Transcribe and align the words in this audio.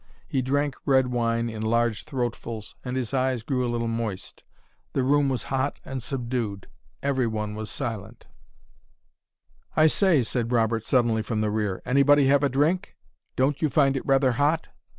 He 0.27 0.41
drank 0.41 0.75
red 0.83 1.09
wine 1.09 1.47
in 1.47 1.61
large 1.61 2.05
throatfuls, 2.05 2.73
and 2.83 2.97
his 2.97 3.13
eyes 3.13 3.43
grew 3.43 3.63
a 3.63 3.69
little 3.69 3.87
moist. 3.87 4.43
The 4.93 5.03
room 5.03 5.29
was 5.29 5.43
hot 5.53 5.79
and 5.85 6.01
subdued, 6.01 6.65
everyone 7.03 7.53
was 7.53 7.69
silent. 7.69 8.25
"I 9.75 9.85
say," 9.85 10.23
said 10.23 10.51
Robert 10.51 10.83
suddenly, 10.83 11.21
from 11.21 11.41
the 11.41 11.51
rear 11.51 11.83
"anybody 11.85 12.25
have 12.25 12.41
a 12.43 12.49
drink? 12.49 12.95
Don't 13.35 13.61
you 13.61 13.69
find 13.69 13.95
it 13.95 14.03
rather 14.03 14.31
hot?" 14.31 14.69